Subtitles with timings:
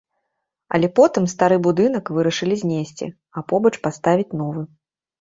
[0.77, 4.71] Але потым стары будынак вырашылі знесці, а побач паставіць новы.